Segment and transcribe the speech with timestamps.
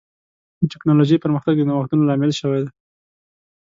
[0.59, 2.71] د ټکنالوجۍ پرمختګ د نوښتونو لامل شوی دی.